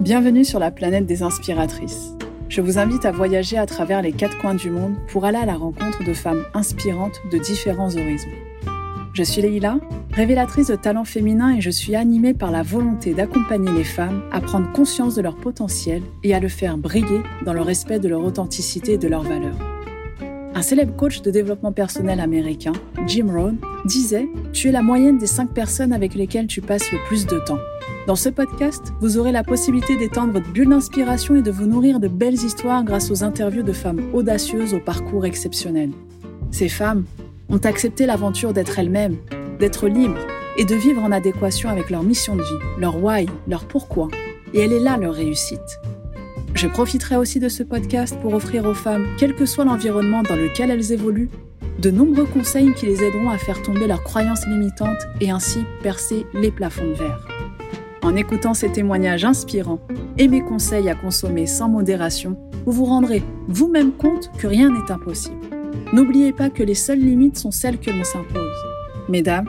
[0.00, 2.14] Bienvenue sur la planète des inspiratrices.
[2.48, 5.44] Je vous invite à voyager à travers les quatre coins du monde pour aller à
[5.44, 8.30] la rencontre de femmes inspirantes de différents horizons.
[9.12, 9.78] Je suis Leïla,
[10.12, 14.40] révélatrice de talents féminins et je suis animée par la volonté d'accompagner les femmes à
[14.40, 18.24] prendre conscience de leur potentiel et à le faire briller dans le respect de leur
[18.24, 19.58] authenticité et de leurs valeurs.
[20.54, 22.72] Un célèbre coach de développement personnel américain,
[23.06, 26.98] Jim Rohn, disait Tu es la moyenne des cinq personnes avec lesquelles tu passes le
[27.06, 27.58] plus de temps.
[28.06, 32.00] Dans ce podcast, vous aurez la possibilité d'étendre votre bulle d'inspiration et de vous nourrir
[32.00, 35.90] de belles histoires grâce aux interviews de femmes audacieuses au parcours exceptionnel.
[36.50, 37.04] Ces femmes
[37.50, 39.18] ont accepté l'aventure d'être elles-mêmes,
[39.58, 43.66] d'être libres et de vivre en adéquation avec leur mission de vie, leur why, leur
[43.66, 44.08] pourquoi.
[44.54, 45.78] Et elle est là leur réussite.
[46.54, 50.36] Je profiterai aussi de ce podcast pour offrir aux femmes, quel que soit l'environnement dans
[50.36, 51.30] lequel elles évoluent,
[51.78, 56.26] de nombreux conseils qui les aideront à faire tomber leurs croyances limitantes et ainsi percer
[56.34, 57.39] les plafonds de verre.
[58.02, 59.80] En écoutant ces témoignages inspirants
[60.16, 64.90] et mes conseils à consommer sans modération, vous vous rendrez vous-même compte que rien n'est
[64.90, 65.36] impossible.
[65.92, 68.56] N'oubliez pas que les seules limites sont celles que l'on s'impose.
[69.08, 69.48] Mesdames,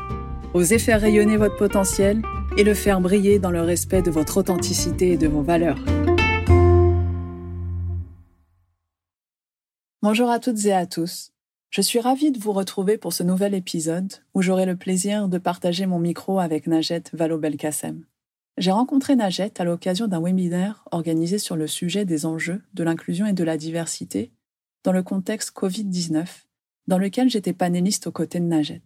[0.53, 2.21] osez faire rayonner votre potentiel
[2.57, 5.79] et le faire briller dans le respect de votre authenticité et de vos valeurs.
[10.01, 11.31] Bonjour à toutes et à tous.
[11.69, 15.37] Je suis ravie de vous retrouver pour ce nouvel épisode où j'aurai le plaisir de
[15.37, 18.03] partager mon micro avec Najet Vallaud-Belkacem.
[18.57, 23.25] J'ai rencontré Najet à l'occasion d'un webinaire organisé sur le sujet des enjeux de l'inclusion
[23.25, 24.31] et de la diversité
[24.83, 26.27] dans le contexte Covid-19,
[26.87, 28.81] dans lequel j'étais panéliste aux côtés de Najet.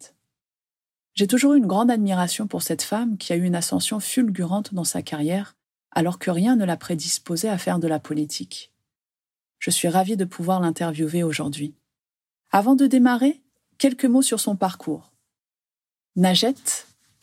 [1.13, 4.73] J'ai toujours eu une grande admiration pour cette femme qui a eu une ascension fulgurante
[4.73, 5.55] dans sa carrière,
[5.91, 8.73] alors que rien ne la prédisposait à faire de la politique.
[9.59, 11.73] Je suis ravie de pouvoir l'interviewer aujourd'hui.
[12.51, 13.41] Avant de démarrer,
[13.77, 15.13] quelques mots sur son parcours.
[16.17, 16.53] Najet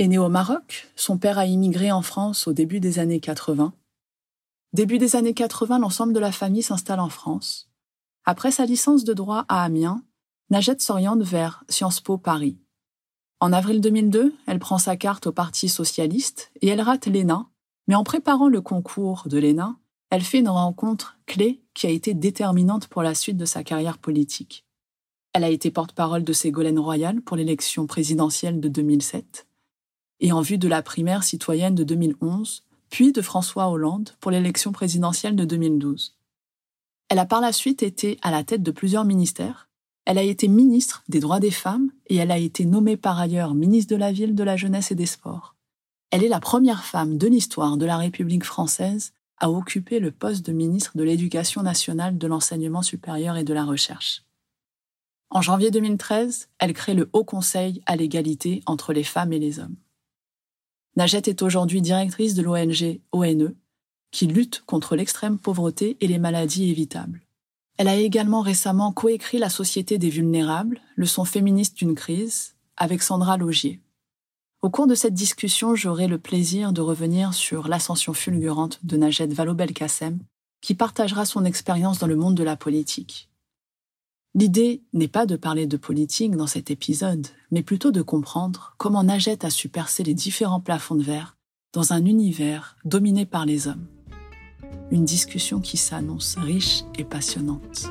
[0.03, 3.72] est né au Maroc, son père a immigré en France au début des années 80.
[4.72, 7.70] Début des années 80, l'ensemble de la famille s'installe en France.
[8.25, 10.03] Après sa licence de droit à Amiens,
[10.50, 12.59] Najet s'oriente vers Sciences Po Paris.
[13.38, 17.47] En avril 2002, elle prend sa carte au Parti socialiste et elle rate l'ENA,
[17.87, 19.76] mais en préparant le concours de l'ENA,
[20.10, 23.99] elle fait une rencontre clé qui a été déterminante pour la suite de sa carrière
[23.99, 24.66] politique.
[25.32, 29.47] Elle a été porte-parole de Ségolène Royal pour l'élection présidentielle de 2007
[30.22, 34.72] et en vue de la primaire citoyenne de 2011, puis de François Hollande pour l'élection
[34.72, 36.15] présidentielle de 2012.
[37.09, 39.69] Elle a par la suite été à la tête de plusieurs ministères.
[40.05, 43.55] Elle a été ministre des droits des femmes et elle a été nommée par ailleurs
[43.55, 45.56] ministre de la Ville, de la Jeunesse et des Sports.
[46.11, 50.47] Elle est la première femme de l'histoire de la République française à occuper le poste
[50.47, 54.22] de ministre de l'Éducation nationale, de l'enseignement supérieur et de la recherche.
[55.31, 59.59] En janvier 2013, elle crée le Haut Conseil à l'égalité entre les femmes et les
[59.59, 59.77] hommes.
[60.94, 63.54] Najet est aujourd'hui directrice de l'ONG ONE,
[64.10, 67.22] qui lutte contre l'extrême pauvreté et les maladies évitables.
[67.78, 73.38] Elle a également récemment coécrit La Société des vulnérables, leçon féministe d'une crise, avec Sandra
[73.38, 73.81] Logier.
[74.60, 79.26] Au cours de cette discussion, j'aurai le plaisir de revenir sur l'ascension fulgurante de Najet
[79.26, 80.19] Vallaud-Belkacem,
[80.60, 83.28] qui partagera son expérience dans le monde de la politique.
[84.34, 89.04] L'idée n'est pas de parler de politique dans cet épisode, mais plutôt de comprendre comment
[89.04, 91.37] Najet a su percer les différents plafonds de verre
[91.75, 93.87] dans un univers dominé par les hommes.
[94.91, 97.91] Une discussion qui s'annonce riche et passionnante.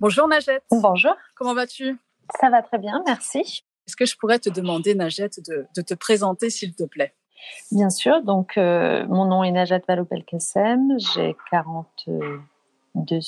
[0.00, 0.60] Bonjour Najet.
[0.70, 1.14] Bonjour.
[1.34, 1.96] Comment vas-tu?
[2.40, 3.64] Ça va très bien, merci.
[3.86, 7.14] Est-ce que je pourrais te demander, Najat, de, te présenter, s'il te plaît?
[7.70, 8.22] Bien sûr.
[8.22, 10.98] Donc, euh, mon nom est Najat Vallaud-Belkacem.
[11.14, 12.40] J'ai 42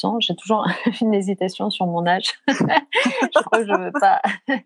[0.04, 0.20] ans.
[0.20, 0.66] J'ai toujours
[1.00, 2.26] une hésitation sur mon âge.
[2.48, 4.20] je crois que je ne veux pas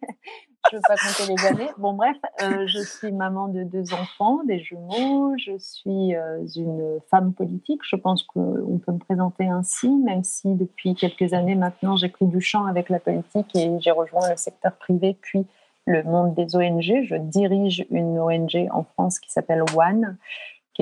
[0.72, 1.70] veux pas compter les années.
[1.78, 5.34] Bon, bref, euh, je suis maman de deux enfants, des jumeaux.
[5.36, 7.80] Je suis euh, une femme politique.
[7.84, 12.26] Je pense qu'on peut me présenter ainsi, même si depuis quelques années maintenant, j'ai pris
[12.26, 15.46] du champ avec la politique et j'ai rejoint le secteur privé, puis
[15.86, 17.04] le monde des ONG.
[17.04, 20.16] Je dirige une ONG en France qui s'appelle One,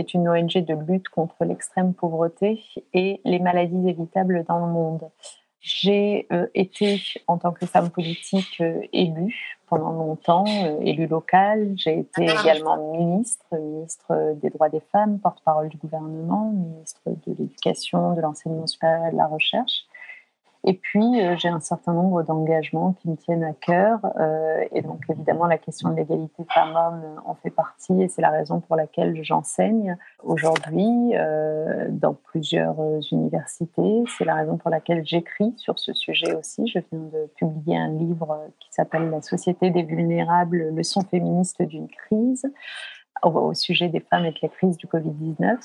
[0.00, 2.62] qui est une ONG de lutte contre l'extrême pauvreté
[2.94, 5.10] et les maladies évitables dans le monde.
[5.60, 11.74] J'ai euh, été, en tant que femme politique, euh, élue pendant longtemps, euh, élue locale.
[11.76, 18.14] J'ai été également ministre, ministre des droits des femmes, porte-parole du gouvernement, ministre de l'éducation,
[18.14, 19.84] de l'enseignement supérieur et de la recherche.
[20.64, 24.00] Et puis, euh, j'ai un certain nombre d'engagements qui me tiennent à cœur.
[24.18, 28.02] Euh, et donc, évidemment, la question de l'égalité femmes-hommes en fait partie.
[28.02, 32.76] Et c'est la raison pour laquelle j'enseigne aujourd'hui euh, dans plusieurs
[33.10, 34.04] universités.
[34.18, 36.66] C'est la raison pour laquelle j'écris sur ce sujet aussi.
[36.66, 41.88] Je viens de publier un livre qui s'appelle La société des vulnérables, leçons féministes d'une
[41.88, 42.46] crise
[43.22, 45.58] au, sujet des femmes et de la crise du Covid-19.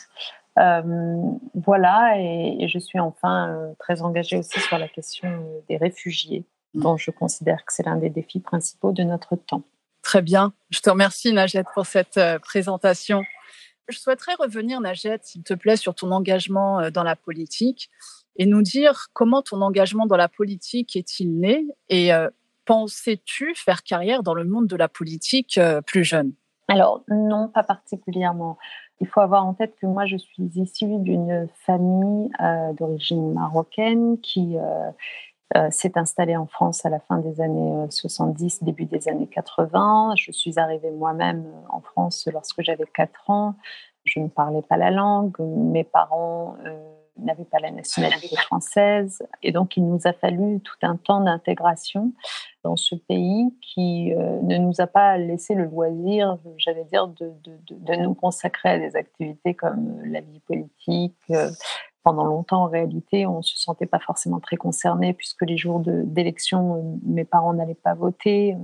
[0.57, 1.15] Euh,
[1.53, 6.45] voilà, et, je suis enfin euh, très engagée aussi sur la question euh, des réfugiés,
[6.73, 6.81] mm.
[6.81, 9.63] dont je considère que c'est l'un des défis principaux de notre temps.
[10.01, 10.53] Très bien.
[10.69, 13.23] Je te remercie, Najette, pour cette présentation.
[13.87, 17.89] Je souhaiterais revenir, Najette, s'il te plaît, sur ton engagement dans la politique
[18.35, 22.11] et nous dire comment ton engagement dans la politique est-il né et
[22.65, 26.33] pensais-tu faire carrière dans le monde de la politique plus jeune?
[26.67, 28.57] Alors, non, pas particulièrement.
[29.01, 34.19] Il faut avoir en tête que moi, je suis issue d'une famille euh, d'origine marocaine
[34.21, 34.91] qui euh,
[35.57, 40.13] euh, s'est installée en France à la fin des années 70, début des années 80.
[40.17, 43.55] Je suis arrivée moi-même en France lorsque j'avais 4 ans.
[44.05, 45.35] Je ne parlais pas la langue.
[45.39, 46.55] Mes parents
[47.17, 49.23] n'avait pas la nationalité française.
[49.41, 52.11] Et donc, il nous a fallu tout un temps d'intégration
[52.63, 57.31] dans ce pays qui euh, ne nous a pas laissé le loisir, j'allais dire, de,
[57.43, 61.15] de, de, nous consacrer à des activités comme la vie politique.
[61.29, 61.51] Euh,
[62.03, 65.79] pendant longtemps, en réalité, on ne se sentait pas forcément très concerné puisque les jours
[65.79, 68.55] d'élection, euh, mes parents n'allaient pas voter.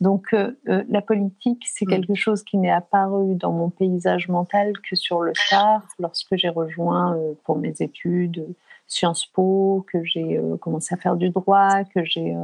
[0.00, 1.90] Donc euh, euh, la politique, c'est mm.
[1.90, 6.50] quelque chose qui n'est apparu dans mon paysage mental que sur le tard, lorsque j'ai
[6.50, 8.46] rejoint euh, pour mes études
[8.88, 12.36] Sciences Po, que j'ai commencé à faire du droit, que j'ai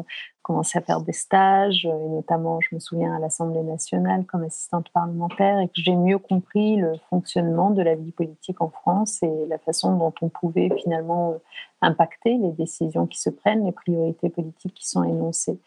[0.43, 4.88] commencé à faire des stages, et notamment, je me souviens, à l'Assemblée nationale comme assistante
[4.93, 9.46] parlementaire, et que j'ai mieux compris le fonctionnement de la vie politique en France et
[9.49, 11.37] la façon dont on pouvait finalement
[11.81, 15.60] impacter les décisions qui se prennent, les priorités politiques qui sont énoncées.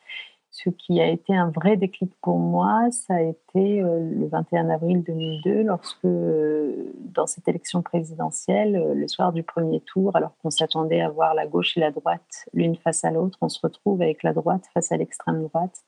[0.57, 4.69] Ce qui a été un vrai déclic pour moi, ça a été euh, le 21
[4.69, 10.31] avril 2002, lorsque, euh, dans cette élection présidentielle, euh, le soir du premier tour, alors
[10.42, 13.60] qu'on s'attendait à voir la gauche et la droite l'une face à l'autre, on se
[13.62, 15.84] retrouve avec la droite face à l'extrême droite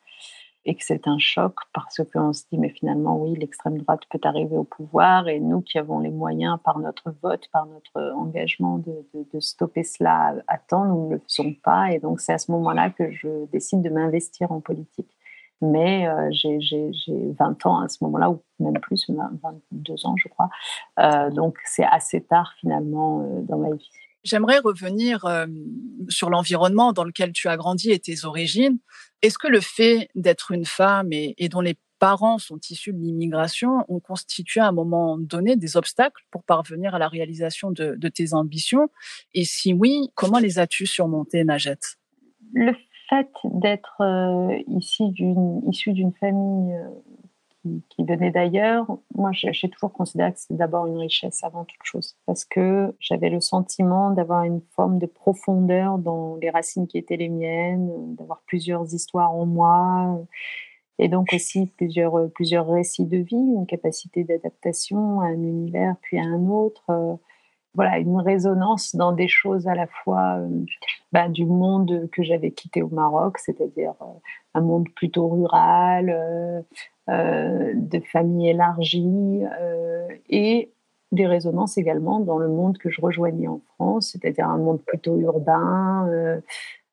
[0.68, 4.19] et que c'est un choc parce qu'on se dit mais finalement oui l'extrême droite peut
[4.24, 8.78] arriver au pouvoir et nous qui avons les moyens par notre vote par notre engagement
[8.78, 11.92] de, stopper cela à temps nous ne le faisons pas.
[11.92, 15.10] Et donc c'est à ce moment-là que je décide de m'investir en politique.
[15.60, 16.92] Mais euh, j'ai
[17.40, 20.50] 20 ans à ce moment-là ou même plus 22 ans je crois.
[21.00, 23.90] Euh, donc c'est assez tard finalement euh, dans ma vie
[24.27, 25.45] J'aimerais revenir euh,
[26.09, 28.77] sur l'environnement dans lequel tu as grandi et tes origines.
[29.21, 33.85] Est-ce que le fait d'être une femme et, dont les parents sont issus de l'immigration
[33.88, 38.33] ont constitué à un moment donné des obstacles pour parvenir à la réalisation de, tes
[38.33, 38.89] ambitions?
[39.33, 41.95] Et si oui, comment les as-tu surmontés, Najette
[42.53, 42.73] Le
[43.09, 46.75] fait d'être euh, issu d'une famille
[47.68, 48.86] euh, qui, venait d'ailleurs,
[49.16, 53.30] moi j'ai toujours considéré que c'était d'abord une richesse avant toute chose, parce que j'avais
[53.30, 58.42] le sentiment d'avoir une forme de profondeur dans les racines qui étaient les miennes, d'avoir
[58.46, 60.19] plusieurs histoires en moi,
[61.00, 66.18] et donc aussi plusieurs, plusieurs récits de vie, une capacité d'adaptation à un univers puis
[66.18, 67.19] à un autre
[67.77, 70.50] voilà, une résonance dans des choses à la fois euh,
[71.12, 74.06] bah, du monde que j'avais quitté au Maroc, c'est-à-dire euh,
[74.56, 76.65] un monde plutôt rural,
[77.07, 79.44] euh, de famille élargie,
[80.29, 80.71] et
[81.12, 85.16] des résonances également dans le monde que je rejoignais en France, c'est-à-dire un monde plutôt
[85.18, 86.09] urbain,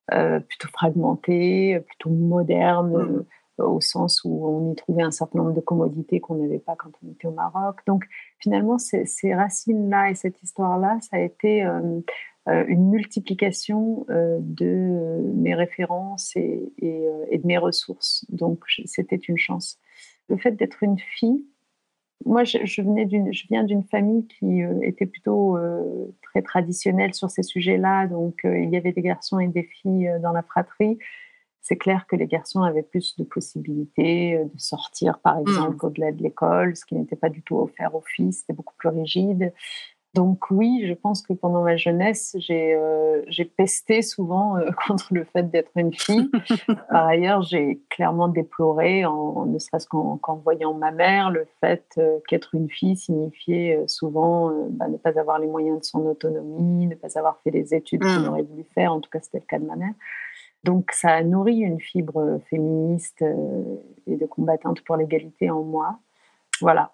[0.08, 3.24] plutôt fragmenté, plutôt moderne.
[3.58, 6.76] Mmh au sens où on y trouvait un certain nombre de commodités qu'on n'avait pas
[6.76, 7.80] quand on était au Maroc.
[7.86, 8.04] Donc
[8.38, 12.00] finalement, ces, racines-là et cette histoire-là, ça a été euh,
[12.48, 18.26] euh, une multiplication euh, de mes références et, de mes ressources.
[18.28, 19.78] Donc c'était une chance.
[20.28, 21.44] Le fait d'être une fille,
[22.24, 25.58] moi je, venais je viens d'une famille qui était plutôt
[26.22, 28.06] très traditionnelle sur ces sujets-là.
[28.06, 30.98] Donc il y avait des garçons et des filles dans la fratrie
[31.64, 35.40] c'est clair que les garçons avaient plus de possibilités euh, de sortir, par mmh.
[35.40, 38.74] exemple, au-delà de l'école, ce qui n'était pas du tout offert aux filles, c'était beaucoup
[38.76, 39.52] plus rigide.
[40.12, 43.22] Donc oui, je pense que pendant ma jeunesse, j'ai euh,
[43.56, 46.30] pesté souvent euh, contre le fait d'être une fille.
[46.90, 52.54] Par ailleurs, j'ai clairement déploré, en, ne serait-ce qu'en voyant ma mère, le fait qu'être
[52.54, 57.18] une fille signifiait souvent bah, ne pas avoir les moyens de son autonomie, ne pas
[57.18, 58.28] avoir fait les études qu'on mmh.
[58.28, 58.92] aurait voulu faire.
[58.92, 59.94] En tout cas, c'était le cas de ma mère.
[60.64, 65.98] Donc ça a nourri une fibre féministe euh, et de combattante pour l'égalité en moi.
[66.60, 66.92] Voilà.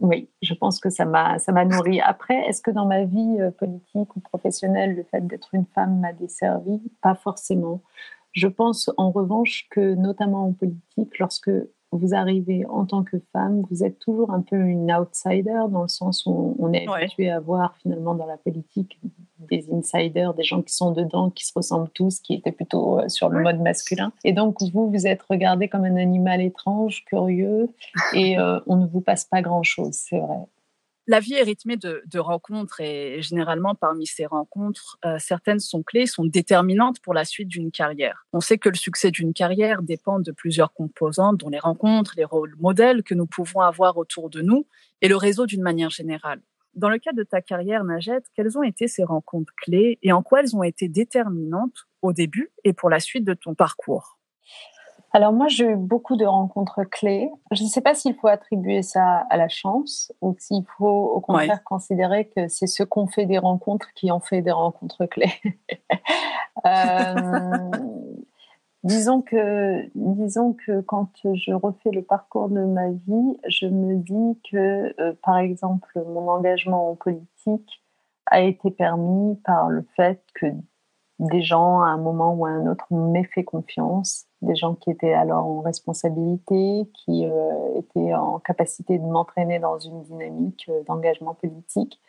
[0.00, 2.00] oui, je pense que ça m'a ça m'a nourri.
[2.00, 5.98] Après, est-ce que dans ma vie euh, politique ou professionnelle, le fait d'être une femme
[5.98, 6.80] m'a desservi?
[7.02, 7.82] Pas forcément.
[8.32, 11.50] Je pense en revanche que, notamment en politique, lorsque
[11.90, 15.88] vous arrivez en tant que femme, vous êtes toujours un peu une outsider dans le
[15.88, 19.00] sens où on est habitué à voir finalement dans la politique
[19.38, 23.08] des insiders, des gens qui sont dedans, qui se ressemblent tous, qui étaient plutôt euh,
[23.08, 24.12] sur le mode masculin.
[24.24, 27.70] Et donc vous, vous êtes regardé comme un animal étrange, curieux,
[28.12, 30.46] et euh, on ne vous passe pas grand-chose, c'est vrai.
[31.10, 36.04] La vie est rythmée de, rencontres et généralement parmi ces rencontres, euh, certaines sont clés,
[36.04, 38.26] sont déterminantes pour la suite d'une carrière.
[38.34, 42.26] On sait que le succès d'une carrière dépend de plusieurs composantes, dont les rencontres, les
[42.26, 44.66] rôles modèles que nous pouvons avoir autour de nous
[45.00, 46.42] et le réseau d'une manière générale.
[46.74, 50.22] Dans le cas de ta carrière, Najette, quelles ont été ces rencontres clés et en
[50.22, 54.18] quoi elles ont été déterminantes au début et pour la suite de ton parcours?
[55.12, 57.30] Alors moi, j'ai eu beaucoup de rencontres clés.
[57.50, 61.20] Je ne sais pas s'il faut attribuer ça à la chance ou s'il faut au
[61.20, 65.32] contraire considérer que c'est ce qu'on fait des rencontres qui ont fait des rencontres clés.
[66.66, 67.70] euh,
[68.84, 74.40] disons que, disons que quand je refais le parcours de ma vie, je me dis
[74.50, 77.82] que, euh, par exemple, mon engagement en politique
[78.26, 80.46] a été permis par le fait que
[81.18, 84.90] des gens, à un moment ou à un autre, m'aient fait confiance des gens qui
[84.90, 90.84] étaient alors en responsabilité, qui euh, étaient en capacité de m'entraîner dans une dynamique euh,
[90.84, 92.00] d'engagement politique.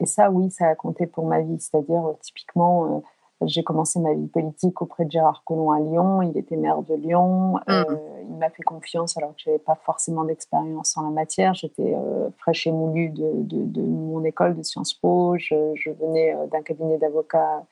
[0.00, 1.58] Et ça, oui, ça a compté pour ma vie.
[1.58, 3.02] C'est-à-dire, typiquement,
[3.46, 6.22] j'ai commencé ma vie politique auprès de Gérard Collomb à Lyon.
[6.22, 7.54] Il était maire de Lyon.
[7.66, 7.84] Mmh.
[8.28, 11.54] il m'a fait confiance alors que je n'avais pas forcément d'expérience en la matière.
[11.54, 11.94] J'étais
[12.38, 15.36] fraîche et moulue de, de, de, mon école de Sciences Po.
[15.38, 17.64] Je, je venais d'un cabinet d'avocats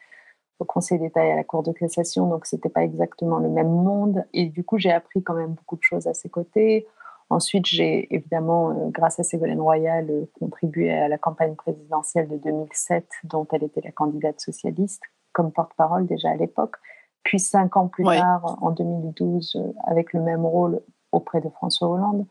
[0.59, 3.71] au Conseil d'État et à la Cour de cassation, donc c'était pas exactement le même
[3.71, 4.25] monde.
[4.33, 6.87] Et du coup, j'ai appris quand même beaucoup de choses à ses côtés.
[7.31, 12.39] Ensuite, j'ai évidemment, euh, grâce à Ségolène Royal, euh, contribué à la campagne présidentielle de
[12.39, 15.03] 2007, dont elle était la candidate socialiste,
[15.39, 16.75] comme porte-parole déjà à l'époque.
[17.23, 20.81] Puis cinq ans plus tard, en 2012, euh, avec le même rôle
[21.13, 22.27] auprès de François Hollande.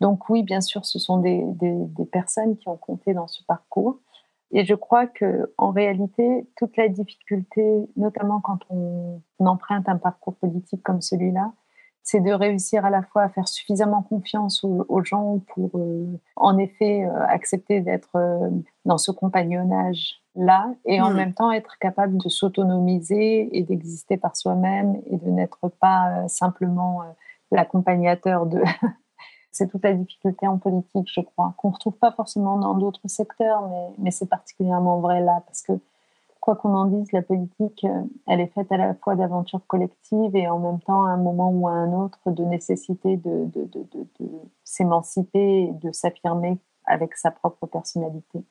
[0.00, 3.98] Donc oui, bien sûr, ce sont des, des personnes qui ont compté dans ce parcours.
[4.54, 10.36] Et je crois que en réalité, toute la difficulté, notamment quand on, emprunte un parcours
[10.36, 11.52] politique comme celui-là,
[12.02, 16.06] c'est de réussir à la fois à faire suffisamment confiance aux, gens pour, euh,
[16.36, 18.48] en effet, euh, accepter d'être euh,
[18.84, 19.10] dans ce
[20.34, 21.16] compagnonnage-là et en hmm.
[21.16, 27.02] même temps être capable de s'autonomiser et d'exister par soi-même et de n'être pas simplement
[27.50, 28.62] l'accompagnateur de,
[29.52, 33.06] c'est toute la difficulté en politique, je crois, qu'on ne retrouve pas forcément dans d'autres
[33.06, 35.72] secteurs, mais, mais c'est particulièrement vrai là, parce que
[36.40, 40.36] quoi qu'on en dise, la politique, euh, elle est faite à la fois d'aventures collectives
[40.36, 43.64] et en même temps, à un moment ou à un autre, de nécessité de, de,
[43.64, 43.86] de,
[44.20, 44.30] de
[44.62, 48.44] s'émanciper de s'affirmer avec sa propre personnalité.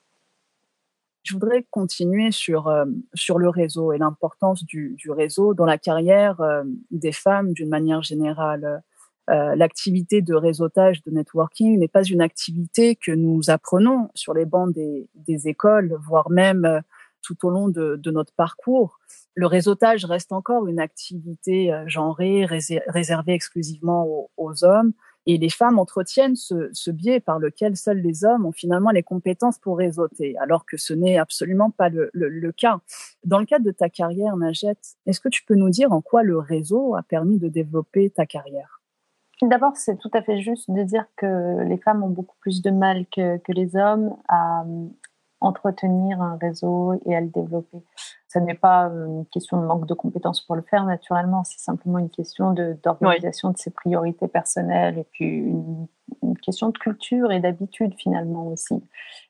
[1.24, 5.78] Je voudrais continuer sur, euh, sur le réseau et l'importance du, du, réseau dans la
[5.78, 8.82] carrière euh, des femmes d'une manière générale.
[9.30, 14.44] Euh, l'activité de réseautage, de networking n'est pas une activité que nous apprenons sur les
[14.44, 16.80] bancs des, des écoles, voire même euh,
[17.22, 19.00] tout au long de, de, notre parcours.
[19.34, 24.92] Le réseautage reste encore une activité euh, genrée, réservée exclusivement aux, aux, hommes.
[25.26, 29.58] Et les femmes entretiennent ce, biais par lequel seuls les hommes ont finalement les compétences
[29.58, 32.80] pour réseauter, alors que ce n'est absolument pas le, cas.
[33.24, 36.22] Dans le cadre de ta carrière, Najette, est-ce que tu peux nous dire en quoi
[36.22, 38.82] le réseau a permis de développer ta carrière?
[39.42, 42.70] D'abord, c'est tout à fait juste de dire que les femmes ont beaucoup plus de
[42.70, 44.86] mal que, les hommes à euh,
[45.40, 47.78] entretenir un réseau et à le développer.
[48.34, 51.98] Ce n'est pas une question de manque de compétences pour le faire, naturellement, c'est simplement
[51.98, 55.86] une question d'organisation de, ses priorités personnelles et puis une,
[56.42, 58.82] question de culture et d'habitude finalement aussi.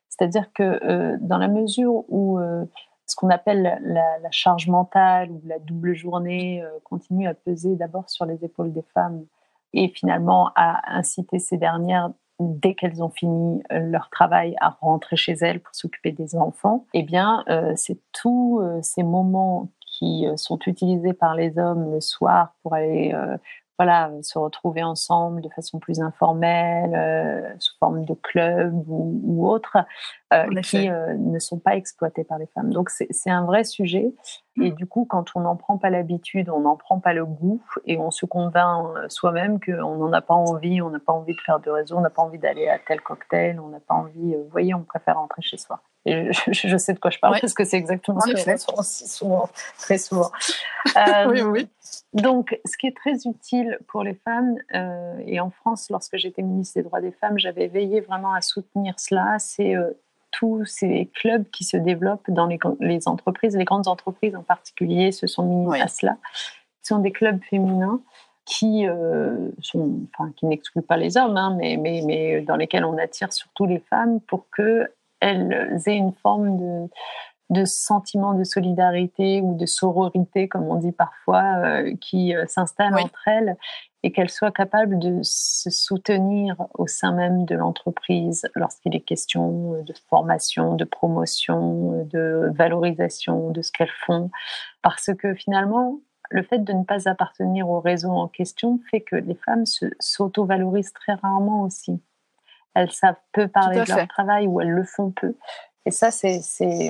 [0.09, 2.65] C'est-à-dire que euh, dans la mesure où euh,
[3.05, 8.25] ce qu'on appelle la, charge mentale ou la double journée continue à peser d'abord sur
[8.25, 9.27] les épaules des femmes
[9.75, 12.11] et finalement à inciter ces dernières
[12.41, 16.87] dès qu'elles ont fini euh, leur travail à rentrer chez elles pour s'occuper des enfants,
[16.95, 22.01] eh bien, euh, c'est tous euh, ces moments qui sont utilisés par les hommes le
[22.01, 23.15] soir pour aller
[23.79, 29.49] voilà, se retrouver ensemble de façon plus informelle, euh, sous forme de club ou, ou
[29.49, 29.79] autre,
[30.33, 32.73] euh, qui euh, ne sont pas exploités par les femmes.
[32.73, 34.15] Donc c'est un vrai sujet.
[34.61, 34.75] Et mmh.
[34.75, 37.99] du coup, quand on n'en prend pas l'habitude, on n'en prend pas le goût et
[37.99, 41.59] on se convainc soi-même qu'on n'en a pas envie, on n'a pas envie de faire
[41.59, 44.49] de réseau, on n'a pas envie d'aller à tel cocktail, on n'a pas envie, vous
[44.51, 45.81] voyez, on préfère rentrer chez soi.
[46.07, 49.09] Et je, sais de quoi je parle parce que c'est exactement ce que je aussi
[49.09, 50.31] souvent, très souvent.
[50.97, 51.69] Euh, oui, oui.
[52.13, 56.43] Donc, ce qui est très utile pour les femmes, euh, et en France, lorsque j'étais
[56.43, 59.91] ministre des droits des femmes, j'avais veillé vraiment à soutenir cela, c'est euh,
[60.31, 65.11] tous ces clubs qui se développent dans les, les, entreprises, les grandes entreprises en particulier,
[65.11, 66.19] se sont mis à cela.
[66.83, 68.01] Ce sont des clubs féminins
[68.45, 72.85] qui euh, sont, enfin, qui n'excluent pas les hommes, hein, mais, mais, mais dans lesquels
[72.85, 74.47] on attire surtout les femmes pour
[75.25, 76.89] qu'elles aient une forme de,
[77.51, 82.95] de sentiment de solidarité ou de sororité, comme on dit parfois, euh, qui euh, s'installe
[82.99, 83.57] entre elles
[84.03, 89.83] et qu'elles soient capables de se soutenir au sein même de l'entreprise lorsqu'il est question
[89.83, 94.31] de formation, de promotion, de valorisation de ce qu'elles font.
[94.83, 96.01] Parce que finalement,
[96.31, 99.65] le fait de ne pas appartenir au réseau en question fait que les femmes
[100.01, 102.03] s'auto-valorisent très rarement aussi.
[102.75, 105.35] Elles savent peu parler de leur travail ou elles le font peu.
[105.87, 106.41] Et ça, c'est,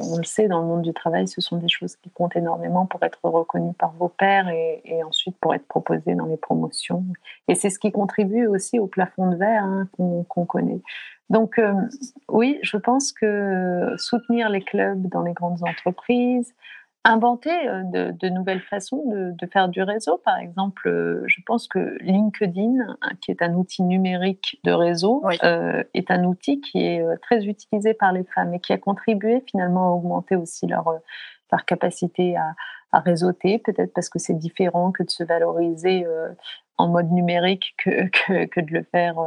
[0.02, 2.86] on le sait, dans le monde du travail, ce sont des choses qui comptent énormément
[2.86, 7.04] pour être reconnues par vos pairs et, ensuite pour être proposées dans les promotions.
[7.48, 10.80] Et c'est ce qui contribue aussi au plafond de verre hein, qu'on, connaît.
[11.28, 11.72] Donc euh,
[12.28, 16.54] oui, je pense que soutenir les clubs dans les grandes entreprises,
[17.04, 20.18] inventer euh, de, nouvelles façons de, faire du réseau.
[20.24, 25.22] Par exemple, euh, je pense que LinkedIn, hein, qui est un outil numérique de réseau,
[25.42, 29.44] euh, est un outil qui est très utilisé par les femmes et qui a contribué
[29.48, 30.90] finalement à augmenter aussi leur,
[31.52, 32.54] leur capacité à,
[32.92, 36.06] à réseauter, peut-être parce que c'est différent que de se valoriser
[36.78, 39.18] en mode numérique que, que, que de le faire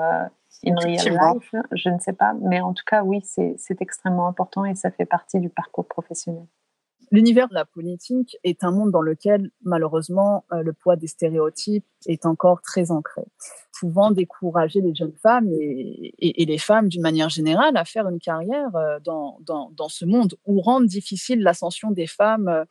[0.65, 1.53] in real life.
[1.73, 5.05] Je ne sais pas, mais en tout cas, oui, c'est extrêmement important et ça fait
[5.05, 6.47] partie du parcours professionnel.
[7.09, 11.85] L'univers de la politique est un monde dans lequel, malheureusement, euh, le poids des stéréotypes
[12.05, 13.21] est encore très ancré,
[13.79, 18.75] pouvant décourager les jeunes femmes et, les femmes d'une manière générale à faire une carrière
[18.75, 22.65] euh, dans ce monde ou rendre difficile l'ascension des femmes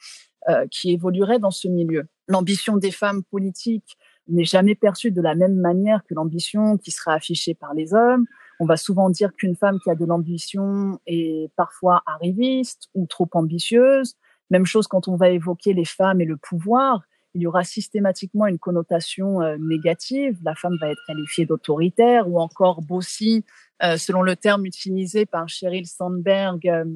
[0.49, 2.07] euh, qui évolueraient dans ce milieu.
[2.29, 3.97] L'ambition des femmes politiques
[4.29, 8.27] n'est jamais perçue de la même manière que l'ambition qui sera affichée par les hommes.
[8.61, 13.29] On va souvent dire qu'une femme qui a de l'ambition est parfois arriviste ou trop
[13.33, 14.15] ambitieuse.
[14.51, 17.03] Même chose quand on va évoquer les femmes et le pouvoir,
[17.37, 20.39] il y aura systématiquement une connotation euh, négative.
[20.43, 23.45] La femme va être qualifiée d'autoritaire ou encore bossy,
[23.83, 26.87] euh, selon le terme utilisé par Sheryl Sandberg euh,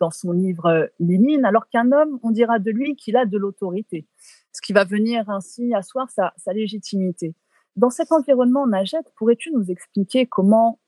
[0.00, 4.06] dans son livre Lénine, alors qu'un homme, on dira de lui qu'il a de l'autorité,
[4.52, 7.34] ce qui va venir ainsi asseoir sa, sa légitimité.
[7.76, 10.80] Dans cet environnement, Najette, pourrais-tu nous expliquer comment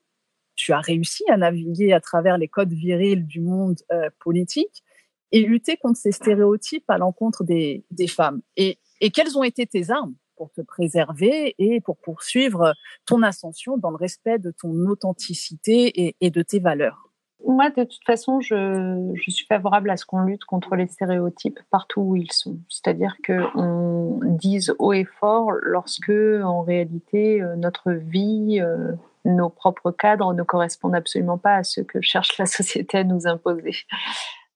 [0.55, 3.77] tu as réussi à naviguer à travers les codes virils du monde
[4.19, 4.83] politique
[5.31, 8.41] et lutter contre ces stéréotypes à l'encontre des, femmes.
[8.57, 8.79] Et,
[9.13, 12.73] quelles ont été tes armes pour te préserver et pour poursuivre
[13.05, 17.05] ton ascension dans le respect de ton authenticité et, et de tes valeurs?
[17.47, 21.59] Moi, de toute façon, je, je suis favorable à ce qu'on lutte contre les stéréotypes
[21.69, 22.57] partout où ils sont.
[22.69, 28.93] C'est-à-dire qu'on dise haut et fort lorsque, en réalité, euh, notre vie, euh,
[29.25, 33.27] nos propres cadres ne correspondent absolument pas à ce que cherche la société à nous
[33.27, 33.75] imposer.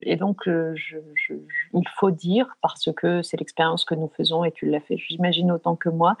[0.02, 1.34] Et donc, euh, je, je,
[1.74, 5.52] il faut dire, parce que c'est l'expérience que nous faisons, et tu l'as fait, j'imagine
[5.52, 6.16] autant que moi,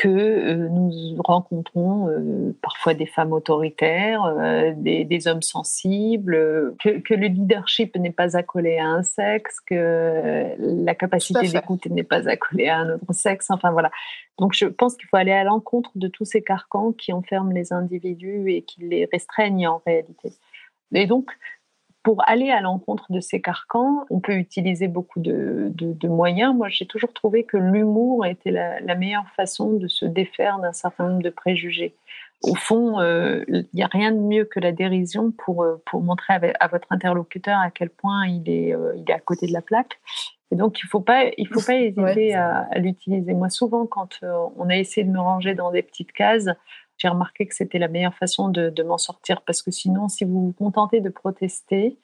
[0.00, 7.00] que euh, nous rencontrons euh, parfois des femmes autoritaires, euh, des, des, hommes sensibles, que,
[7.00, 12.26] que le leadership n'est pas accolé à un sexe, que la capacité d'écoute n'est pas
[12.30, 13.50] accolée à un autre sexe.
[13.50, 13.90] Enfin voilà.
[14.38, 17.74] Donc je pense qu'il faut aller à l'encontre de tous ces carcans qui enferment les
[17.74, 20.32] individus et qui les restreignent en réalité.
[20.94, 21.30] Et donc,
[22.02, 25.72] pour aller à l'encontre de ces carcans, on peut utiliser beaucoup de,
[26.04, 26.54] moyens.
[26.54, 31.08] Moi, j'ai toujours trouvé que l'humour était la, meilleure façon de se défaire d'un certain
[31.08, 31.94] nombre de préjugés.
[32.42, 36.00] Au fond, euh, il n'y a rien de mieux que la dérision pour, euh, pour
[36.00, 39.52] montrer à, votre interlocuteur à quel point il est, euh, il est à côté de
[39.52, 40.00] la plaque.
[40.50, 43.34] Et donc, il ne faut pas, il faut pas hésiter à, à l'utiliser.
[43.34, 46.48] Moi, souvent, quand on a essayé de me ranger dans des petites cases,
[47.00, 50.46] j'ai remarqué que c'était la meilleure façon de, m'en sortir parce que sinon, si vous
[50.46, 51.98] vous contentez de protester,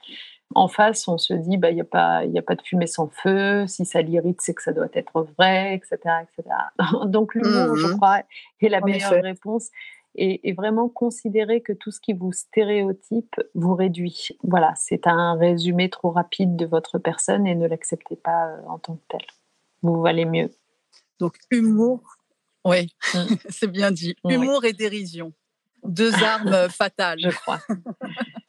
[0.55, 3.09] en face, on se dit, bah, il n'y a, pas, a pas de fumée sans
[3.09, 5.99] feu, si ça l'irrite, c'est que ça doit être vrai, etc.
[6.23, 6.57] etc.
[7.07, 7.97] Donc, l'humour, je mhm.
[7.97, 8.23] crois,
[8.61, 9.71] est la meilleure réponse.
[10.15, 14.29] Et, vraiment considérer que tout ce qui vous stéréotype vous réduit.
[14.45, 18.79] Voilà, c'est un résumé trop rapide de votre personne et ne l'acceptez pas euh, en
[18.79, 19.27] tant que tel.
[19.83, 20.51] Vous valez mieux.
[21.21, 22.16] Donc, humour,
[22.67, 23.19] oui, mmh.
[23.49, 24.17] c'est bien dit.
[24.29, 25.33] Humour et dérision.
[25.85, 27.21] Deux armes euh, fatales.
[27.21, 27.61] Je crois.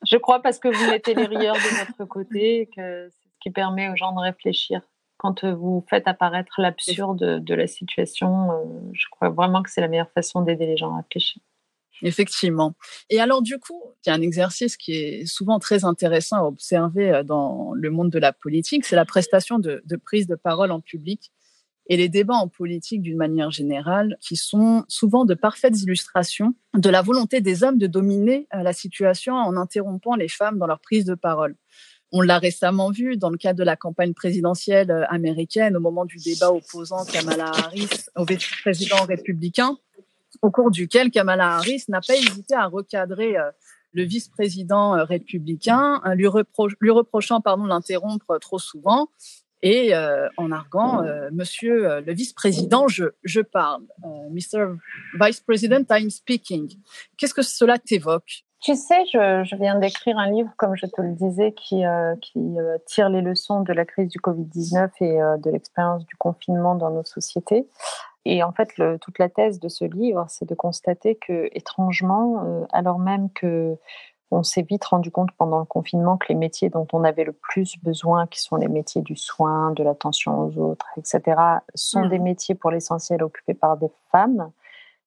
[0.09, 3.39] Je crois parce que vous mettez les rieurs de votre côté et que c'est ce
[3.41, 4.81] qui permet aux gens de réfléchir.
[5.17, 9.81] Quand euh, vous faites apparaître l'absurde de la situation, euh, je crois vraiment que c'est
[9.81, 11.41] la meilleure façon d'aider les gens à réfléchir.
[12.01, 12.73] Effectivement.
[13.09, 16.43] Et alors du coup, il y a un exercice qui est souvent très intéressant à
[16.43, 20.71] observer dans le monde de la politique, c'est la prestation de, de prise de parole
[20.71, 21.31] en public
[21.89, 26.89] et les débats en politique d'une manière générale, qui sont souvent de parfaites illustrations de
[26.89, 30.79] la volonté des hommes de dominer euh, la situation en interrompant les femmes dans leur
[30.79, 31.55] prise de parole.
[32.11, 36.05] On l'a récemment vu dans le cadre de la campagne présidentielle euh, américaine au moment
[36.05, 39.77] du débat opposant Kamala Harris au vice-président républicain,
[40.41, 43.49] au cours duquel Kamala Harris n'a pas hésité à recadrer euh,
[43.93, 49.09] le vice-président républicain, lui, reprochant pardon l'interrompre trop souvent
[49.61, 53.83] et euh, en arguant, euh, Monsieur euh, le vice-président, je, je parle.
[54.31, 54.75] Mr.
[55.19, 56.71] Vice President, I'm speaking.
[57.17, 58.43] Qu'est-ce que cela t'évoque?
[58.59, 61.83] Tu sais, je, je viens d'écrire un livre, comme je te le disais, qui,
[62.21, 62.39] qui
[62.87, 67.03] tire les leçons de la crise du Covid-19 et de l'expérience du confinement dans nos
[67.03, 67.67] sociétés.
[68.25, 72.67] Et en fait, le, toute la thèse de ce livre, c'est de constater que, étrangement,
[72.71, 73.77] alors même que
[74.31, 77.31] on s'est vite rendu compte pendant le confinement que les métiers dont on avait le
[77.31, 81.39] plus besoin, qui sont les métiers du soin, de l'attention aux autres, etc.,
[81.75, 82.09] sont mmh.
[82.09, 84.51] des métiers pour l'essentiel occupés par des femmes.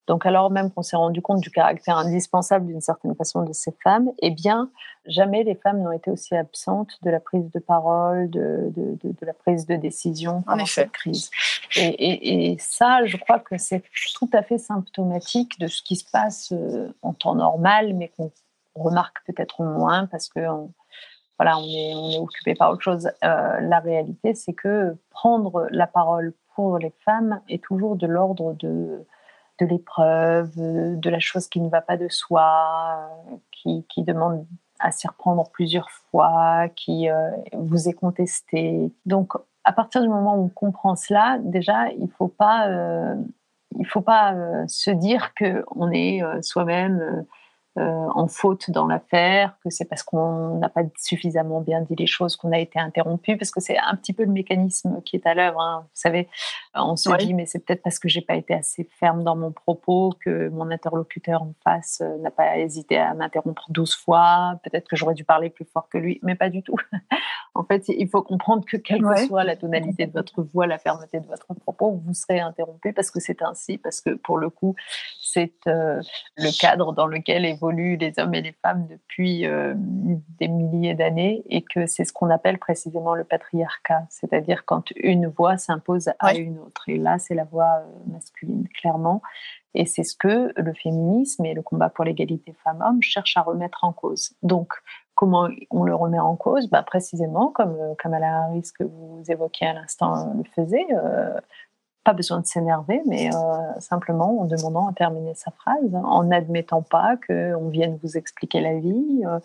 [0.07, 3.73] Donc alors même qu'on s'est rendu compte du caractère indispensable d'une certaine façon de ces
[3.85, 4.69] femmes, eh bien,
[5.07, 8.73] jamais les femmes n'ont été aussi absentes de la prise de parole, de,
[9.23, 11.31] la prise de décision pendant cette crise.
[11.77, 13.85] Et, et, ça, je crois que c'est
[14.17, 18.33] tout à fait symptomatique de ce qui se passe euh, en temps normal, mais qu'on
[18.81, 20.41] remarque peut-être moins parce que
[21.41, 23.11] voilà, on est, occupé par autre chose.
[23.25, 28.53] Euh, la réalité, c'est que prendre la parole pour les femmes est toujours de l'ordre
[28.53, 29.07] de,
[29.59, 33.09] de l'épreuve, de la chose qui ne va pas de soi,
[33.51, 34.45] qui, qui demande
[34.81, 38.93] à s'y reprendre plusieurs fois, qui euh, vous est contesté.
[39.07, 39.33] Donc,
[39.65, 43.15] à partir du moment où on comprend cela, déjà, il ne faut pas, euh,
[43.79, 44.35] il faut pas
[44.67, 47.25] se dire qu'on est soi-même
[47.77, 52.37] en faute dans l'affaire, que c'est parce qu'on n'a pas suffisamment bien dit les choses
[52.37, 55.35] qu'on a été interrompu, parce que c'est un petit peu le mécanisme qui est à
[55.35, 55.61] l'œuvre.
[55.61, 55.81] Hein.
[55.83, 56.29] Vous savez,
[56.75, 59.53] on se dit mais c'est peut-être parce que j'ai pas été assez ferme dans mon
[59.53, 64.59] propos que mon interlocuteur en face euh, n'a pas hésité à m'interrompre douze fois.
[64.65, 66.77] Peut-être que j'aurais dû parler plus fort que lui, mais pas du tout.
[67.55, 70.79] en fait, il faut comprendre que quelle que soit la tonalité de votre voix, la
[70.79, 74.51] fermeté de votre propos, vous serez interrompu parce que c'est ainsi, parce que pour le
[74.51, 74.75] coup,
[75.33, 76.01] c'est euh,
[76.37, 81.43] le cadre dans lequel évoluent les hommes et les femmes depuis euh, des milliers d'années
[81.49, 86.35] et que c'est ce qu'on appelle précisément le patriarcat, c'est-à-dire quand une voix s'impose à
[86.35, 86.89] une autre.
[86.89, 89.23] Et là, c'est la voix euh, masculine, clairement.
[89.75, 93.85] Et c'est ce que le féminisme et le combat pour l'égalité femmes-hommes cherchent à remettre
[93.85, 94.33] en cause.
[94.43, 94.73] Donc,
[95.15, 96.69] comment on le remet en cause?
[96.69, 100.87] Bah, Précisément, comme Kamala Harris que vous évoquiez à l'instant le faisait,
[102.11, 103.39] pas besoin de s'énerver, mais euh,
[103.79, 108.81] simplement en demandant à terminer sa phrase, en n'admettant pas qu'on vienne vous expliquer la
[108.81, 109.39] vie, euh,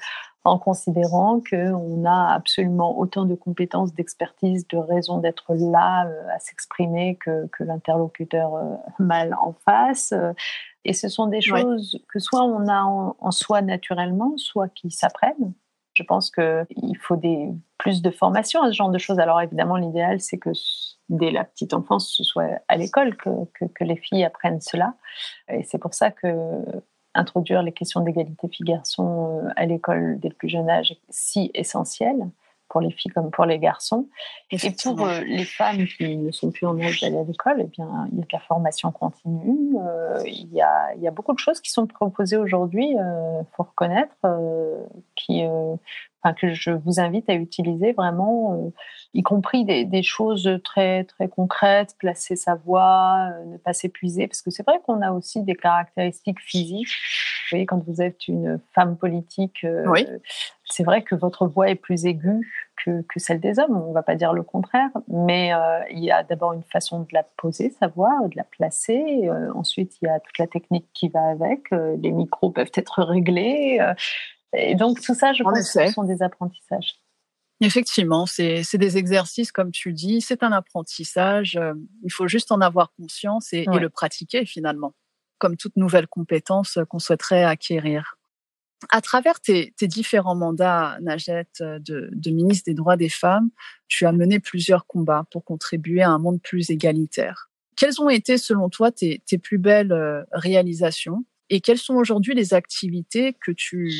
[0.44, 6.40] en considérant qu'on a absolument autant de compétences, d'expertise, de raison d'être là euh, à
[6.40, 8.54] s'exprimer que, que l'interlocuteur
[8.98, 10.12] mal en face.
[10.86, 14.90] Et ce sont des choses que soit on a en, en soi naturellement, soit qui
[14.90, 15.54] s'apprennent.
[15.96, 19.20] Je pense qu'il faut des, plus de formation à ce genre de choses.
[19.20, 20.52] Alors évidemment, l'idéal, c'est que
[21.10, 24.94] dès la petite enfance, ce soit à l'école que, les filles apprennent cela.
[25.50, 26.28] Et c'est pour ça que
[27.16, 31.50] introduire les questions d'égalité filles-garçons euh, à l'école dès le plus jeune âge est si
[31.54, 32.18] essentiel
[32.76, 34.10] pour les filles comme pour les garçons.
[34.52, 37.68] Et pour euh, les femmes qui ne sont plus en âge d'aller à l'école, eh
[37.68, 39.78] bien, il y a de la formation continue.
[39.80, 43.46] Euh, il, y a, il, y a, beaucoup de choses qui sont proposées aujourd'hui, il
[43.56, 44.14] faut reconnaître,
[45.16, 45.46] qui
[46.34, 48.70] que je vous invite à utiliser vraiment, euh,
[49.14, 54.42] y compris des, choses très très concrètes, placer sa voix, euh, ne pas s'épuiser, parce
[54.42, 56.88] que c'est vrai qu'on a aussi des caractéristiques physiques.
[56.88, 59.86] Vous voyez, quand vous êtes une femme politique, euh,
[60.66, 63.78] c'est vrai que votre voix est plus aiguë que, que celle des hommes.
[63.78, 65.52] On ne va pas dire le contraire, mais
[65.92, 69.30] il y a d'abord une façon de la poser, sa voix, de la placer.
[69.54, 71.72] ensuite, il y a toute la technique qui va avec.
[71.72, 73.80] les micros peuvent être réglés.
[74.54, 76.96] Et donc, tout ça, je pense que ce sont des apprentissages.
[77.62, 81.56] Effectivement, c'est des exercices, comme tu dis, c'est un apprentissage.
[81.56, 84.94] Euh, il faut juste en avoir conscience et, le pratiquer finalement,
[85.38, 88.18] comme toute nouvelle compétence qu'on souhaiterait acquérir.
[88.90, 93.50] À travers tes, différents mandats, Najet, de, de, ministre des droits des femmes,
[93.88, 97.50] tu as mené plusieurs combats pour contribuer à un monde plus égalitaire.
[97.78, 102.54] Quelles ont été, selon toi, tes, plus belles euh, réalisations et quelles sont aujourd'hui les
[102.54, 103.92] activités que tu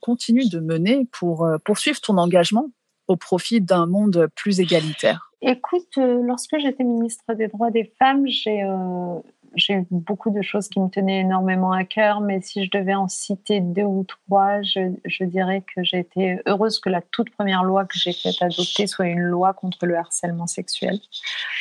[0.00, 2.70] continues de mener pour euh, poursuivre ton engagement
[3.08, 5.30] au profit d'un monde plus égalitaire?
[5.42, 9.18] Écoute, euh, lorsque j'étais ministre des droits des femmes, j'ai euh,
[9.56, 12.94] j'ai eu beaucoup de choses qui me tenaient énormément à cœur, mais si je devais
[12.94, 17.30] en citer deux ou trois, je, je dirais que j'ai été heureuse que la toute
[17.30, 20.98] première loi que j'ai faite adopter soit une loi contre le harcèlement sexuel,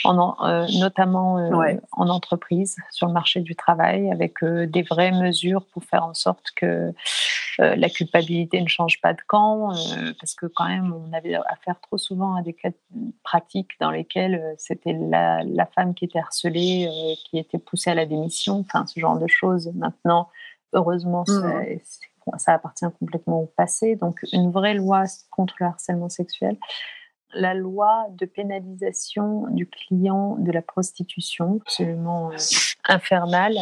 [0.04, 5.12] en, euh, notamment euh, en entreprise, sur le marché du travail, avec euh, des vraies
[5.12, 6.94] mesures pour faire en sorte que
[7.58, 9.74] la culpabilité ne change pas de camp,
[10.20, 12.70] parce que quand même, on avait affaire trop souvent à des cas
[13.24, 16.90] pratiques dans lesquels c'était la, la, femme qui était harcelée,
[17.26, 19.72] qui était poussée à la démission, enfin ce genre de choses.
[19.76, 20.30] Maintenant,
[20.74, 22.38] heureusement, mmh.
[22.38, 23.96] ça appartient complètement au passé.
[23.96, 26.58] Donc, une vraie loi contre le harcèlement sexuel.
[27.34, 32.38] La loi de pénalisation du client de la prostitution, absolument euh,
[32.88, 33.58] infernale,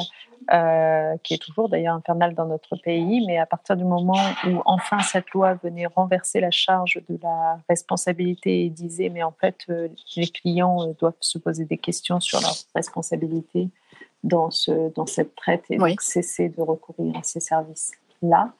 [0.51, 4.61] euh, qui est toujours d'ailleurs infernale dans notre pays, mais à partir du moment où
[4.65, 9.57] enfin cette loi venait renverser la charge de la responsabilité et disait mais en fait
[9.69, 13.69] euh, les clients doivent se poser des questions sur leur responsabilité
[14.23, 18.53] dans, ce, dans cette traite et donc cesser de recourir à ces services-là.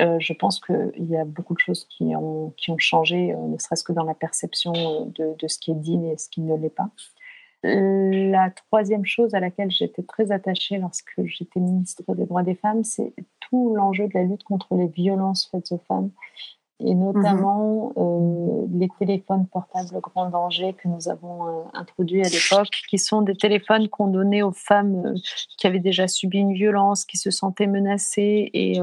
[0.00, 3.36] Euh, je pense qu'il y a beaucoup de choses qui ont, qui ont changé, euh,
[3.36, 6.30] ne serait-ce que dans la perception euh, de, de, ce qui est digne et ce
[6.30, 6.88] qui ne l'est pas.
[7.62, 12.82] La troisième chose à laquelle j'étais très attachée lorsque j'étais ministre des droits des femmes,
[12.82, 16.10] c'est tout l'enjeu de la lutte contre les violences faites aux femmes
[16.84, 22.70] et notamment euh, les téléphones portables grand danger que nous avons euh, introduits à l'époque,
[22.88, 25.14] qui sont des téléphones qu'on donnait aux femmes euh,
[25.58, 28.80] qui avaient déjà subi une violence, qui se sentaient menacées et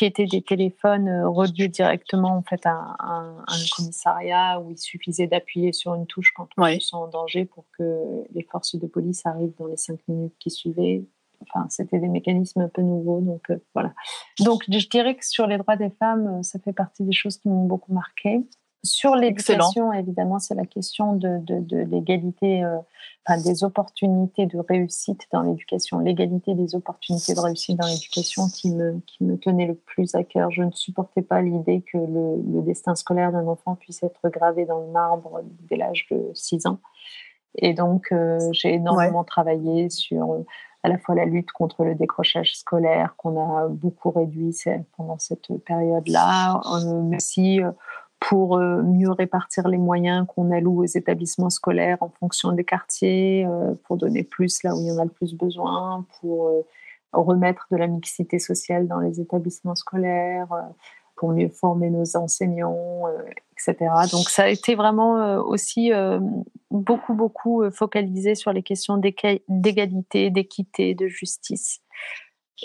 [0.00, 3.44] qui étaient des téléphones reliés directement en fait à, un
[3.76, 7.66] commissariat où il suffisait d'appuyer sur une touche quand on se sent en danger pour
[7.76, 11.04] que les forces de police arrivent dans les cinq minutes qui suivaient
[11.42, 13.22] Enfin, c'était des mécanismes un peu nouveaux.
[13.22, 13.94] Donc, euh, voilà.
[14.40, 17.38] Donc, je dirais que sur les droits des femmes, euh, ça fait partie des choses
[17.38, 18.42] qui m'ont beaucoup marqué.
[18.82, 22.78] Sur l'éducation, évidemment, c'est la question de, de, de l'égalité, euh,
[23.26, 28.70] enfin, des opportunités de réussite dans l'éducation, l'égalité des opportunités de réussite dans l'éducation qui
[28.70, 30.50] me, qui me tenait le plus à cœur.
[30.50, 34.64] Je ne supportais pas l'idée que le, le, destin scolaire d'un enfant puisse être gravé
[34.64, 36.80] dans le marbre dès l'âge de 6 ans.
[37.56, 38.14] Et donc,
[38.52, 40.44] j'ai énormément travaillé sur
[40.82, 44.56] à la fois la lutte contre le décrochage scolaire qu'on a beaucoup réduit
[44.96, 47.70] pendant cette période-là, euh, mais aussi euh,
[48.20, 53.46] pour euh, mieux répartir les moyens qu'on alloue aux établissements scolaires en fonction des quartiers,
[53.84, 56.50] pour donner plus là où il y en a le plus besoin, pour
[57.12, 60.48] remettre de la mixité sociale dans les établissements scolaires,
[61.20, 63.76] pour mieux former nos enseignants, euh, etc.
[64.10, 66.18] Donc ça a été vraiment euh, aussi euh,
[66.70, 71.82] beaucoup, beaucoup focalisé sur les questions d'égalité, d'équité, de justice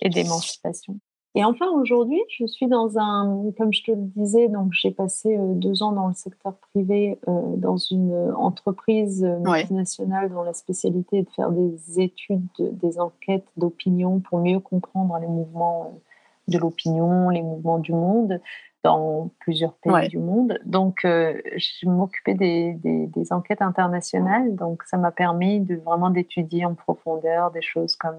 [0.02, 0.98] et d'émancipation.
[1.38, 5.38] Et enfin, aujourd'hui, je suis dans un, comme je te le disais, donc j'ai passé
[5.38, 11.30] deux ans dans le secteur privé, dans une entreprise multinationale dont la spécialité est de
[11.32, 16.00] faire des études, des enquêtes d'opinion pour mieux comprendre les mouvements
[16.48, 18.40] de l'opinion, les mouvements du monde
[18.86, 20.60] dans plusieurs pays du monde.
[20.64, 24.56] Donc, euh, je m'occupais des, des, enquêtes internationales.
[24.56, 28.16] Donc, ça m'a permis de vraiment d'étudier en profondeur des choses comme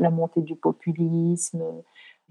[0.00, 1.62] la montée du populisme,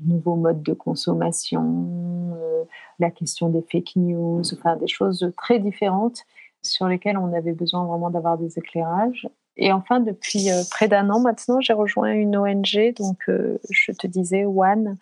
[0.06, 2.64] nouveaux modes de consommation, euh,
[3.00, 6.24] la question des fake news, enfin des choses très différentes
[6.62, 9.28] sur lesquelles on avait besoin vraiment d'avoir des éclairages.
[9.58, 13.92] Et enfin, depuis euh, près d'un an maintenant, j'ai rejoint une ONG, donc euh, je
[13.92, 14.98] te disais One,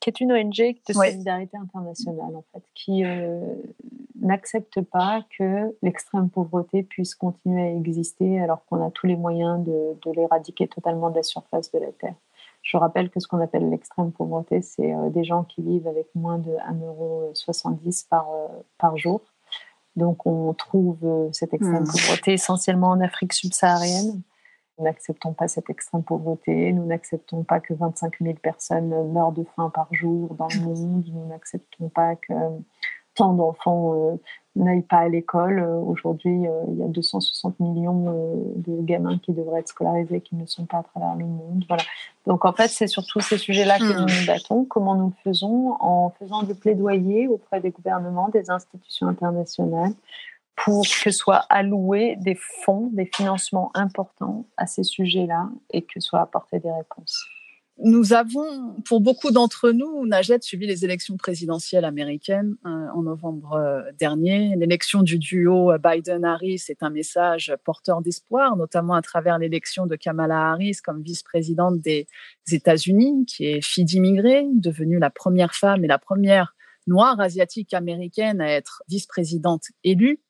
[0.00, 3.02] qui est une ONG de solidarité internationale en fait, qui
[4.20, 9.64] n'accepte pas que l'extrême pauvreté puisse continuer à exister alors qu'on a tous les moyens
[9.64, 12.14] de, de l'éradiquer totalement de la surface de la terre.
[12.66, 16.38] Je rappelle que ce qu'on appelle l'extrême pauvreté, c'est des gens qui vivent avec moins
[16.38, 18.28] de 1,70€ par,
[18.76, 19.20] par jour
[19.96, 21.90] donc on trouve euh, cette extrême hmm.
[21.90, 24.22] pauvreté essentiellement en Afrique subsaharienne.
[24.78, 29.44] Nous n'acceptons pas cette extrême pauvreté, nous n'acceptons pas que 25 000 personnes meurent de
[29.56, 32.34] faim par jour dans le monde, nous n'acceptons pas que
[33.14, 34.18] tant d'enfants
[34.56, 35.58] euh, n'aillent pas à l'école.
[35.58, 40.36] Euh, aujourd'hui, euh, il y a 260 millions de gamins qui devraient être scolarisés qui
[40.36, 41.64] ne sont pas à travers le monde.
[41.68, 41.82] Voilà.
[42.26, 44.20] Donc en fait, c'est surtout ces sujets-là que nous hmm.
[44.20, 44.64] nous battons.
[44.64, 49.92] Comment nous le faisons En faisant du plaidoyer auprès des gouvernements, des institutions internationales,
[50.56, 56.22] pour que soient alloués des fonds, des financements importants à ces sujets-là et que soient
[56.22, 57.26] apportées des réponses.
[57.78, 63.52] Nous avons, pour beaucoup d'entre nous, Najed suivi les élections présidentielles américaines euh, en novembre
[63.52, 64.56] euh, dernier.
[64.56, 70.52] L'élection du duo Biden-Harris est un message porteur d'espoir, notamment à travers l'élection de Kamala
[70.52, 72.06] Harris comme vice-présidente des
[72.50, 76.54] États-Unis, qui est fille d'immigrés, devenue la première femme et la première
[76.86, 80.20] noire asiatique américaine à être vice-présidente élue.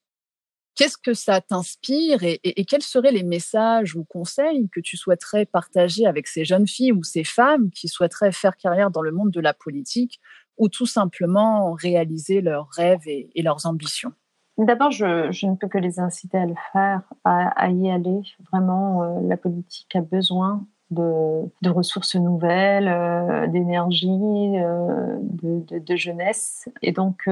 [0.77, 6.07] Qu'est-ce que ça t'inspire et, quels seraient les messages ou conseils que tu souhaiterais partager
[6.07, 9.41] avec ces jeunes filles ou ces femmes qui souhaiteraient faire carrière dans le monde de
[9.41, 10.21] la politique
[10.59, 14.13] ou tout simplement réaliser leurs rêves et, leurs ambitions?
[14.59, 18.21] D'abord, je, ne peux que les inciter à le faire, à, y aller.
[18.53, 26.69] Vraiment, euh, la politique a besoin de, ressources nouvelles, euh, d'énergie, euh, de, jeunesse.
[26.83, 27.29] Et donc,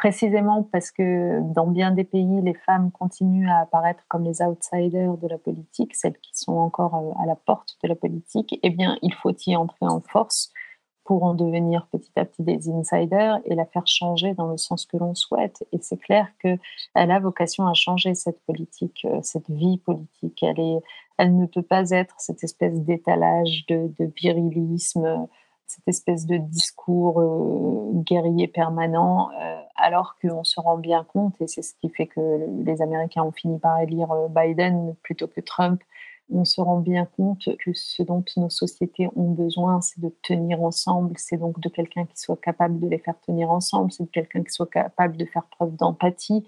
[0.00, 5.18] précisément parce que dans bien des pays, les femmes continuent à apparaître comme les outsiders
[5.18, 8.70] de la politique, celles qui sont encore euh, à la porte de la politique, eh
[8.70, 10.54] bien, il faut y entrer en force
[11.04, 14.86] pour en devenir petit à petit des insiders et la faire changer dans le sens
[14.86, 15.66] que l'on souhaite.
[15.70, 16.58] Et c'est clair qu'elle
[16.94, 20.42] a vocation à changer cette politique, euh, cette vie politique.
[20.42, 25.28] Elle, ne peut pas être cette espèce d'étalage de, de virilisme
[25.70, 31.46] cette espèce de discours euh, guerrier permanent, euh, alors qu'on se rend bien compte, et
[31.46, 35.40] c'est ce qui fait que les Américains ont fini par élire euh, Biden plutôt que
[35.40, 35.80] Trump,
[36.32, 40.62] on se rend bien compte que ce dont nos sociétés ont besoin, c'est de tenir
[40.62, 44.10] ensemble, c'est donc de quelqu'un qui soit capable de les faire tenir ensemble, c'est de
[44.10, 46.44] quelqu'un qui soit capable de faire preuve d'empathie.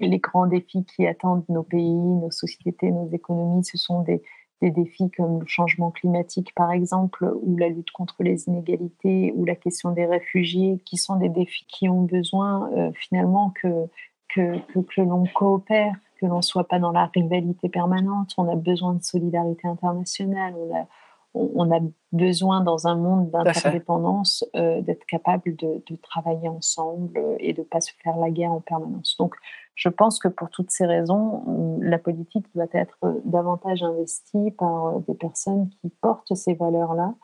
[0.00, 4.22] Les grands défis qui attendent nos pays, nos sociétés, nos économies, ce sont des,
[4.62, 9.44] des défis comme le changement climatique, par exemple, ou la lutte contre les inégalités, ou
[9.44, 13.86] la question des réfugiés, qui sont des défis qui ont besoin euh, finalement que,
[14.34, 18.32] que, l'on coopère, que l'on soit pas dans la rivalité permanente.
[18.38, 20.54] On a besoin de solidarité internationale.
[20.56, 20.86] On a,
[21.34, 21.80] on a
[22.12, 27.80] besoin dans un monde d'interdépendance euh, d'être capable de, de, travailler ensemble et de pas
[27.80, 29.16] se faire la guerre en permanence.
[29.18, 29.34] Donc,
[29.74, 35.00] je pense que pour toutes ces raisons, la politique doit être davantage investie par euh,
[35.08, 37.14] des personnes qui portent ces valeurs-là.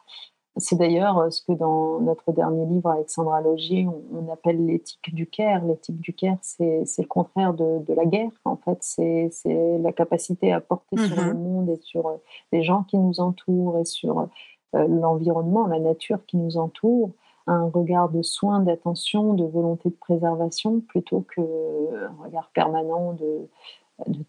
[0.61, 5.27] C'est d'ailleurs euh, ce que dans notre dernier livre, Alexandra Logier, on, appelle l'éthique du
[5.27, 5.64] Caire.
[5.64, 8.31] L'éthique du Caire, c'est le contraire de, la guerre.
[8.44, 9.31] En fait, c'est
[9.83, 11.37] la capacité à porter sur le mm-hmm.
[11.37, 12.16] monde et sur euh,
[12.53, 14.29] les gens qui nous entourent et sur
[14.73, 17.11] l'environnement, la nature qui nous entoure
[17.51, 23.49] un regard de soin, d'attention, de volonté de préservation, plutôt qu'un regard permanent de,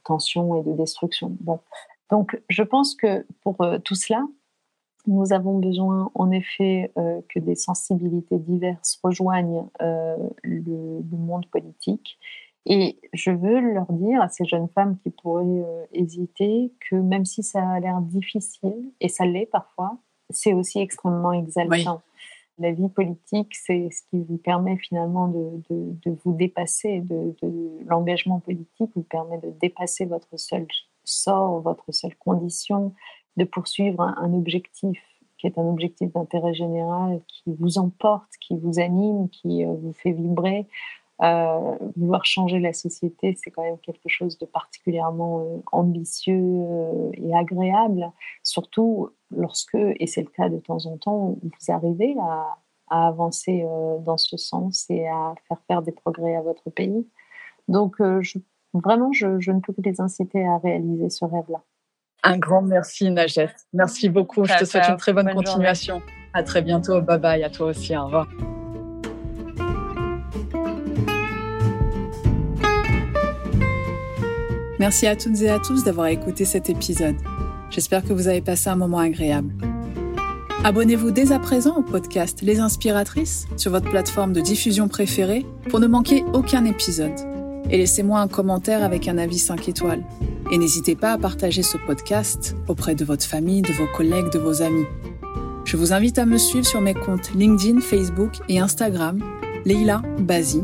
[0.04, 1.36] tension et de destruction.
[1.42, 1.60] Bon.
[2.10, 4.26] Donc, je pense que pour euh, tout cela,
[5.08, 12.18] nous avons besoin, en effet, euh, que des sensibilités diverses rejoignent euh, le, monde politique.
[12.66, 17.42] Et je veux leur dire à ces jeunes femmes qui pourraient hésiter que même si
[17.42, 19.98] ça a l'air difficile, et ça l'est parfois,
[20.30, 22.02] c'est aussi extrêmement exaltant
[22.62, 27.36] la vie politique, c'est ce qui vous permet finalement de, vous dépasser, de,
[27.86, 30.68] l'engagement politique vous permet de dépasser votre seul
[31.04, 32.94] sort, votre seule condition,
[33.38, 35.00] de poursuivre un, objectif
[35.38, 39.94] qui est un objectif d'intérêt général, qui vous emporte, qui vous anime, qui euh, vous
[39.94, 40.68] fait vibrer.
[41.24, 46.66] Euh, vouloir changer la société, c'est quand même quelque chose de particulièrement euh, ambitieux
[47.14, 52.58] et agréable, surtout lorsque, et c'est le cas de temps en temps, vous arrivez à,
[52.92, 57.08] avancer euh, dans ce sens et à faire faire des progrès à votre pays.
[57.70, 58.22] Donc, euh,
[58.74, 61.64] vraiment, je, ne peux que les inciter à réaliser ce rêve-là.
[62.24, 63.50] Un grand merci, Najet.
[63.74, 64.46] Merci beaucoup.
[64.46, 66.02] Je te souhaite une très bonne, continuation.
[66.34, 67.02] À très bientôt.
[67.02, 67.44] Bye bye.
[67.44, 67.96] À toi aussi.
[67.98, 68.28] Au revoir.
[74.80, 77.16] Merci à toutes et à tous d'avoir écouté cet épisode.
[77.70, 79.54] J'espère que vous avez passé un moment agréable.
[80.64, 85.80] Abonnez-vous dès à présent au podcast Les Inspiratrices sur votre plateforme de diffusion préférée pour
[85.80, 87.31] ne manquer aucun épisode.
[87.70, 90.04] Et laissez-moi un commentaire avec un avis 5 étoiles.
[90.52, 94.40] Et n'hésitez pas à partager ce podcast auprès de votre famille, de vos collègues, de
[94.40, 94.86] vos amis.
[95.66, 99.20] Je vous invite à me suivre sur mes comptes LinkedIn, Facebook et Instagram,
[99.66, 100.64] Leila Bazi,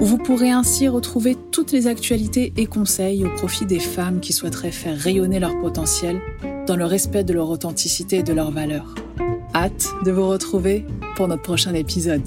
[0.00, 4.32] où vous pourrez ainsi retrouver toutes les actualités et conseils au profit des femmes qui
[4.32, 6.20] souhaiteraient faire rayonner leur potentiel
[6.66, 8.94] dans le respect de leur authenticité et de leurs valeurs.
[9.54, 10.84] Hâte de vous retrouver
[11.16, 12.22] pour notre prochain épisode.